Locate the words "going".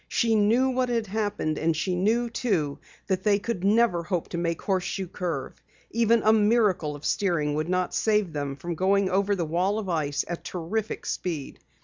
8.73-9.11